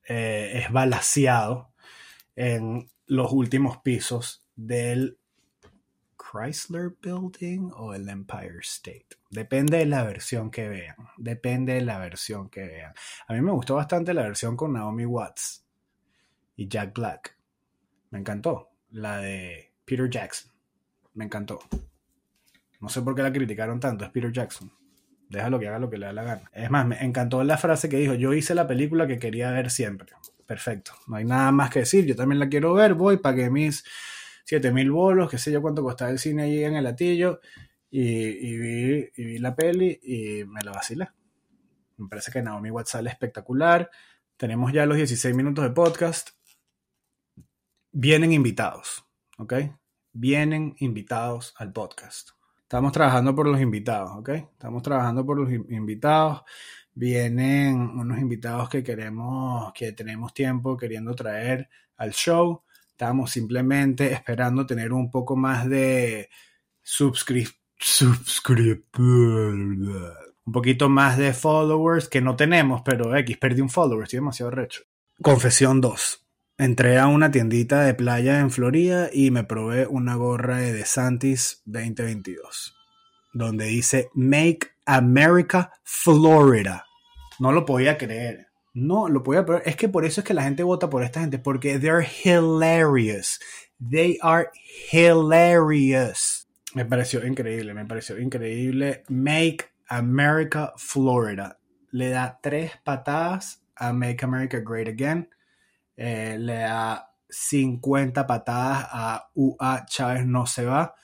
eh, 0.08 0.51
es 0.53 0.72
balaseado 0.72 1.72
en 2.36 2.88
los 3.08 3.31
últimos 3.31 3.77
pisos 3.77 4.46
del 4.55 5.17
Chrysler 6.15 6.96
Building 7.01 7.72
o 7.75 7.96
el 7.96 8.08
Empire 8.08 8.60
State. 8.62 9.08
Depende 9.31 9.77
de 9.77 9.88
la 9.88 10.03
versión 10.03 10.51
que 10.51 10.69
vean. 10.69 10.96
Depende 11.17 11.74
de 11.74 11.81
la 11.81 11.98
versión 11.98 12.50
que 12.50 12.67
vean. 12.67 12.93
A 13.27 13.34
mí 13.34 13.41
me 13.41 13.51
gustó 13.51 13.75
bastante 13.75 14.13
la 14.13 14.22
versión 14.22 14.55
con 14.55 14.74
Naomi 14.74 15.05
Watts 15.05 15.65
y 16.55 16.67
Jack 16.67 16.93
Black. 16.93 17.36
Me 18.12 18.19
encantó. 18.19 18.69
La 18.91 19.17
de 19.17 19.74
Peter 19.86 20.08
Jackson. 20.08 20.51
Me 21.15 21.25
encantó. 21.25 21.60
No 22.79 22.89
sé 22.89 23.01
por 23.01 23.15
qué 23.15 23.24
la 23.24 23.34
criticaron 23.34 23.79
tanto, 23.79 24.05
es 24.05 24.12
Peter 24.12 24.31
Jackson. 24.31 24.72
Déjalo 25.29 25.59
que 25.59 25.67
haga 25.67 25.79
lo 25.79 25.89
que 25.89 25.98
le 25.98 26.07
da 26.07 26.13
la 26.13 26.24
gana. 26.24 26.51
Es 26.53 26.71
más, 26.71 26.86
me 26.86 27.03
encantó 27.03 27.43
la 27.43 27.57
frase 27.57 27.88
que 27.88 27.98
dijo, 27.98 28.15
yo 28.15 28.33
hice 28.33 28.55
la 28.55 28.67
película 28.67 29.07
que 29.07 29.19
quería 29.19 29.51
ver 29.51 29.69
siempre. 29.69 30.13
Perfecto, 30.45 30.93
no 31.07 31.17
hay 31.17 31.25
nada 31.25 31.51
más 31.51 31.69
que 31.69 31.79
decir, 31.79 32.05
yo 32.07 32.15
también 32.15 32.39
la 32.39 32.50
quiero 32.50 32.74
ver, 32.74 32.95
voy, 32.95 33.17
pagué 33.17 33.51
mis 33.51 33.83
7000 34.45 34.89
bolos, 34.91 35.29
qué 35.29 35.38
sé 35.38 35.51
yo 35.51 35.62
cuánto 35.62 35.83
costaba 35.83 36.09
el 36.09 36.17
cine 36.17 36.43
ahí 36.43 36.63
en 36.63 36.75
el 36.75 36.83
latillo, 36.83 37.39
y, 37.91 38.57
vi, 38.57 39.09
y 39.15 39.24
vi 39.25 39.38
la 39.38 39.55
peli 39.55 40.00
y 40.01 40.43
me 40.45 40.62
la 40.62 40.71
vacilé. 40.71 41.09
Me 41.98 42.07
parece 42.07 42.31
que 42.31 42.41
Naomi 42.41 42.71
Watts 42.71 42.91
sale 42.91 43.09
espectacular. 43.09 43.89
Tenemos 44.38 44.71
ya 44.71 44.86
los 44.86 44.98
16 44.98 45.36
minutos 45.36 45.63
de 45.63 45.71
podcast. 45.71 46.29
Vienen 47.91 48.31
invitados, 48.31 49.05
¿ok? 49.38 49.53
Vienen 50.13 50.75
invitados 50.79 51.53
al 51.57 51.74
podcast. 51.74 52.38
Estamos 52.69 52.91
trabajando 52.91 53.33
por 53.33 53.47
los 53.47 53.59
invitados, 53.59 54.11
¿ok? 54.17 54.29
Estamos 54.29 54.83
trabajando 54.83 55.25
por 55.25 55.39
los 55.39 55.51
invitados. 55.51 56.43
Vienen 56.93 57.79
unos 57.79 58.19
invitados 58.19 58.69
que 58.69 58.83
queremos, 58.83 59.73
que 59.73 59.91
tenemos 59.93 60.35
tiempo 60.35 60.77
queriendo 60.77 61.15
traer 61.15 61.67
al 61.97 62.11
show. 62.11 62.61
Estamos 62.91 63.31
simplemente 63.31 64.13
esperando 64.13 64.67
tener 64.67 64.93
un 64.93 65.09
poco 65.09 65.35
más 65.35 65.67
de 65.67 66.29
subscript, 66.83 67.57
un 68.99 70.53
poquito 70.53 70.89
más 70.89 71.17
de 71.17 71.33
followers 71.33 72.07
que 72.07 72.21
no 72.21 72.35
tenemos, 72.35 72.83
pero 72.85 73.15
X, 73.15 73.35
perdí 73.39 73.61
un 73.61 73.71
follower, 73.71 74.03
estoy 74.03 74.17
demasiado 74.17 74.51
recho. 74.51 74.83
Confesión 75.23 75.81
2. 75.81 76.28
Entré 76.60 76.98
a 76.98 77.08
una 77.08 77.32
tiendita 77.32 77.84
de 77.84 77.94
playa 77.94 78.42
en 78.42 78.51
Florida 78.51 79.10
y 79.13 79.32
me 79.32 79.46
probé 79.46 79.88
una 79.88 80.16
gorra 80.16 80.58
de 80.58 80.74
DeSantis 80.74 81.62
2022, 81.63 82.75
donde 83.32 83.63
dice 83.63 84.10
Make 84.13 84.68
America 84.86 85.72
Florida. 85.84 86.84
No 87.39 87.54
lo 87.54 87.63
podía 87.63 87.98
creer. 87.98 88.48
No 88.74 89.08
lo 89.08 89.24
podía 89.24 89.46
creer. 89.46 89.63
Es 89.66 89.78
que 89.78 89.88
por 89.88 90.04
eso 90.04 90.20
es 90.20 90.28
que 90.28 90.34
la 90.34 90.44
gente 90.44 90.63
vota 90.63 90.89
por 90.89 91.01
esta 91.01 91.22
gente, 91.22 91.39
porque 91.39 91.80
they're 91.80 92.06
hilarious. 92.25 93.39
They 93.80 94.18
are 94.22 94.50
hilarious. 94.92 96.46
Me 96.75 96.84
pareció 96.84 97.25
increíble, 97.25 97.74
me 97.74 97.86
pareció 97.86 98.20
increíble. 98.20 99.04
Make 99.08 99.60
America 99.88 100.74
Florida. 100.75 101.58
Le 101.92 102.10
da 102.10 102.38
tres 102.44 102.74
patadas 102.84 103.63
a 103.78 103.94
Make 103.94 104.25
America 104.25 104.60
Great 104.60 104.89
Again 104.89 105.30
eh, 106.01 106.38
le 106.39 106.60
da 106.60 107.13
50 107.27 108.25
patadas 108.25 108.88
a 108.89 109.29
UA 109.36 109.86
Chávez 109.86 110.25
no 110.25 110.46
se 110.46 110.65
va 110.65 110.96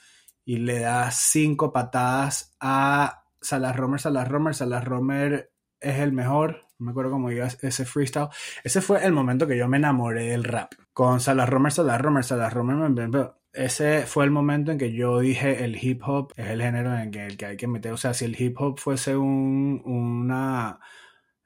y 0.46 0.56
le 0.60 0.80
da 0.80 1.12
5 1.12 1.74
patadas 1.74 2.56
a 2.62 3.26
Salas 3.42 3.76
Romer, 3.76 4.00
Salas 4.00 4.28
Romer, 4.30 4.56
Salas 4.56 4.86
Romer 4.86 5.52
es 5.82 6.00
el 6.00 6.14
mejor, 6.14 6.62
no 6.80 6.86
me 6.86 6.92
acuerdo 6.92 7.12
cómo 7.12 7.30
iba 7.30 7.46
ese 7.46 7.84
freestyle. 7.84 8.30
Ese 8.64 8.80
fue 8.80 9.06
el 9.06 9.12
momento 9.12 9.46
que 9.46 9.58
yo 9.58 9.68
me 9.68 9.76
enamoré 9.76 10.30
del 10.30 10.46
rap. 10.46 10.72
Con 10.94 11.20
Salas 11.20 11.50
Romer, 11.50 11.74
Salas 11.74 12.00
Romer, 12.02 12.24
Salas 12.24 12.54
Romer, 12.54 13.34
ese 13.52 14.06
fue 14.06 14.24
el 14.24 14.32
momento 14.32 14.72
en 14.72 14.78
que 14.78 14.94
yo 14.94 15.20
dije 15.20 15.66
el 15.66 15.78
hip 15.84 16.02
hop 16.06 16.32
es 16.38 16.48
el 16.48 16.62
género 16.62 16.96
en 16.96 17.14
el 17.14 17.38
que 17.38 17.46
hay 17.46 17.58
que 17.58 17.68
meter. 17.68 17.92
O 17.92 17.98
sea, 17.98 18.14
si 18.14 18.24
el 18.24 18.42
hip 18.42 18.56
hop 18.62 18.80
fuese 18.80 19.18
un, 19.18 19.82
una 19.84 20.80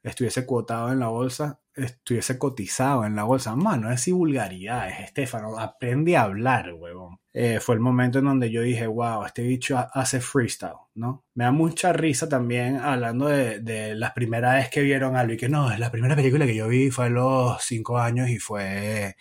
estuviese 0.09 0.45
cuotado 0.45 0.91
en 0.91 0.99
la 0.99 1.07
bolsa, 1.07 1.59
estuviese 1.75 2.37
cotizado 2.37 3.05
en 3.05 3.15
la 3.15 3.23
bolsa. 3.23 3.55
Mano, 3.55 3.91
es 3.91 4.07
y 4.07 4.11
vulgaridades, 4.11 4.99
Estefano, 4.99 5.57
aprende 5.59 6.17
a 6.17 6.23
hablar, 6.23 6.73
huevón. 6.73 7.19
Eh, 7.31 7.59
fue 7.59 7.75
el 7.75 7.81
momento 7.81 8.19
en 8.19 8.25
donde 8.25 8.49
yo 8.51 8.61
dije, 8.61 8.87
wow, 8.87 9.23
este 9.25 9.43
bicho 9.43 9.77
hace 9.93 10.19
freestyle, 10.19 10.73
¿no? 10.95 11.25
Me 11.35 11.45
da 11.45 11.51
mucha 11.51 11.93
risa 11.93 12.27
también 12.27 12.77
hablando 12.77 13.27
de, 13.27 13.59
de 13.59 13.95
las 13.95 14.11
primeras 14.11 14.55
vez 14.55 14.69
que 14.69 14.81
vieron 14.81 15.15
algo 15.15 15.33
y 15.33 15.37
que 15.37 15.49
no, 15.49 15.69
la 15.77 15.91
primera 15.91 16.15
película 16.15 16.45
que 16.45 16.55
yo 16.55 16.67
vi 16.67 16.89
fue 16.89 17.05
a 17.05 17.09
los 17.09 17.63
cinco 17.63 17.99
años 17.99 18.29
y 18.29 18.39
fue 18.39 19.15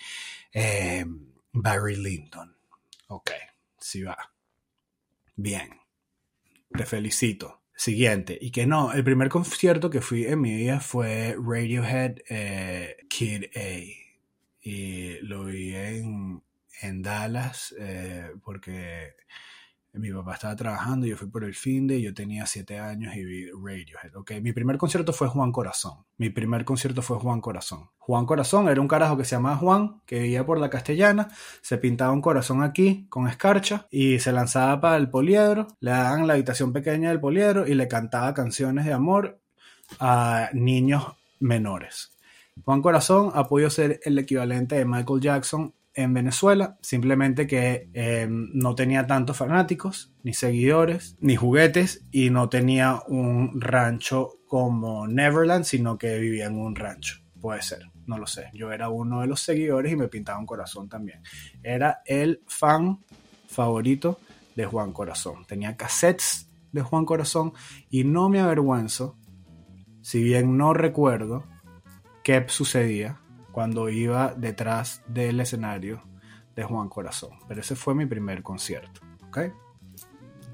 eh, 0.52 1.04
Barry 1.52 1.96
Lyndon. 1.96 2.56
Ok, 3.08 3.30
sí 3.78 4.02
va. 4.02 4.16
Bien. 5.36 5.68
Te 6.76 6.84
felicito. 6.84 7.62
Siguiente. 7.78 8.36
Y 8.40 8.50
que 8.50 8.66
no, 8.66 8.92
el 8.92 9.04
primer 9.04 9.28
concierto 9.30 9.88
que 9.88 10.00
fui 10.00 10.26
en 10.26 10.40
mi 10.40 10.54
vida 10.54 10.80
fue 10.80 11.36
Radiohead 11.40 12.16
eh, 12.28 12.96
Kid 13.08 13.44
A. 13.56 13.78
Y 14.60 15.18
lo 15.20 15.44
vi 15.44 15.74
en, 15.74 16.42
en 16.82 17.02
Dallas 17.02 17.74
eh, 17.78 18.32
porque 18.42 19.14
mi 19.98 20.12
papá 20.12 20.34
estaba 20.34 20.56
trabajando, 20.56 21.06
yo 21.06 21.16
fui 21.16 21.28
por 21.28 21.44
el 21.44 21.54
fin 21.54 21.86
de, 21.86 22.00
yo 22.00 22.14
tenía 22.14 22.46
siete 22.46 22.78
años 22.78 23.14
y 23.16 23.24
vi 23.24 23.50
Radiohead. 23.50 24.16
Okay. 24.16 24.40
Mi 24.40 24.52
primer 24.52 24.78
concierto 24.78 25.12
fue 25.12 25.28
Juan 25.28 25.52
Corazón. 25.52 26.04
Mi 26.16 26.30
primer 26.30 26.64
concierto 26.64 27.02
fue 27.02 27.18
Juan 27.18 27.40
Corazón. 27.40 27.90
Juan 27.98 28.26
Corazón 28.26 28.68
era 28.68 28.80
un 28.80 28.88
carajo 28.88 29.16
que 29.16 29.24
se 29.24 29.36
llamaba 29.36 29.56
Juan, 29.56 30.00
que 30.06 30.20
vivía 30.20 30.46
por 30.46 30.58
la 30.58 30.70
Castellana, 30.70 31.28
se 31.60 31.78
pintaba 31.78 32.12
un 32.12 32.22
corazón 32.22 32.62
aquí 32.62 33.06
con 33.08 33.28
escarcha 33.28 33.86
y 33.90 34.18
se 34.18 34.32
lanzaba 34.32 34.80
para 34.80 34.96
el 34.96 35.10
poliedro, 35.10 35.68
le 35.80 35.90
daban 35.90 36.26
la 36.26 36.34
habitación 36.34 36.72
pequeña 36.72 37.10
del 37.10 37.20
poliedro 37.20 37.66
y 37.66 37.74
le 37.74 37.88
cantaba 37.88 38.32
canciones 38.34 38.86
de 38.86 38.92
amor 38.92 39.40
a 40.00 40.50
niños 40.52 41.04
menores. 41.40 42.12
Juan 42.64 42.82
Corazón 42.82 43.30
ha 43.34 43.46
podido 43.46 43.70
ser 43.70 44.00
el 44.04 44.18
equivalente 44.18 44.76
de 44.76 44.84
Michael 44.84 45.20
Jackson 45.20 45.74
en 45.98 46.14
Venezuela, 46.14 46.78
simplemente 46.80 47.48
que 47.48 47.90
em, 47.92 48.50
no 48.54 48.76
tenía 48.76 49.08
tantos 49.08 49.36
fanáticos, 49.36 50.12
ni 50.22 50.32
seguidores, 50.32 51.16
ni 51.18 51.34
juguetes, 51.34 52.04
y 52.12 52.30
no 52.30 52.48
tenía 52.48 53.02
un 53.08 53.60
rancho 53.60 54.38
como 54.46 55.08
Neverland, 55.08 55.64
sino 55.64 55.98
que 55.98 56.20
vivía 56.20 56.46
en 56.46 56.56
un 56.56 56.76
rancho. 56.76 57.16
Puede 57.40 57.62
ser, 57.62 57.90
no 58.06 58.16
lo 58.16 58.28
sé. 58.28 58.48
Yo 58.54 58.70
era 58.70 58.90
uno 58.90 59.22
de 59.22 59.26
los 59.26 59.40
seguidores 59.40 59.92
y 59.92 59.96
me 59.96 60.06
pintaba 60.06 60.38
un 60.38 60.46
corazón 60.46 60.88
también. 60.88 61.20
Era 61.64 62.00
el 62.06 62.42
fan 62.46 63.00
favorito 63.48 64.20
de 64.54 64.66
Juan 64.66 64.92
Corazón. 64.92 65.46
Tenía 65.46 65.76
cassettes 65.76 66.48
de 66.70 66.82
Juan 66.82 67.06
Corazón 67.06 67.54
y 67.90 68.04
no 68.04 68.28
me 68.28 68.38
avergüenzo, 68.38 69.16
si 70.02 70.22
bien 70.22 70.56
no 70.56 70.74
recuerdo 70.74 71.44
qué 72.22 72.44
sucedía, 72.46 73.18
cuando 73.58 73.88
iba 73.88 74.34
detrás 74.36 75.02
del 75.08 75.40
escenario 75.40 76.04
de 76.54 76.62
Juan 76.62 76.88
Corazón. 76.88 77.40
Pero 77.48 77.60
ese 77.60 77.74
fue 77.74 77.92
mi 77.92 78.06
primer 78.06 78.44
concierto. 78.44 79.00
¿ok? 79.26 79.38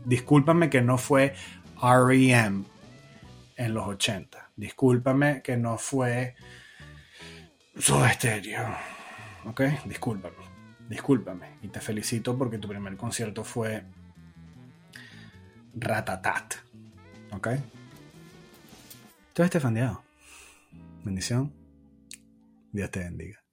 Discúlpame 0.07 0.71
que 0.71 0.81
no 0.81 0.97
fue 0.97 1.35
REM 1.83 2.65
en 3.57 3.75
los 3.75 3.87
80. 3.87 4.53
Discúlpame 4.57 5.43
que 5.43 5.59
no 5.59 5.77
fue 5.77 6.35
Soda. 7.77 8.17
¿Ok? 9.45 9.61
Discúlpame. 9.85 10.37
Discúlpame. 10.89 11.59
Y 11.61 11.69
te 11.69 11.83
felicito 11.83 12.39
porque 12.39 12.57
tu 12.57 12.69
primer 12.69 12.97
concierto 12.97 13.45
fue 13.45 13.85
Ratatat. 15.75 16.55
¿Ok? 17.33 17.49
Todo 19.35 19.45
este 19.45 19.61
fandeado. 19.61 20.03
Bendición. 21.05 21.64
Dios 22.75 22.91
te 22.91 22.99
bendiga. 23.01 23.44